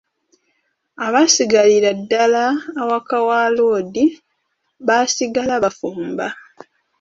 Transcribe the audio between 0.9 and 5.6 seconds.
Abaasigalira ddala awaka wa loodi baasigala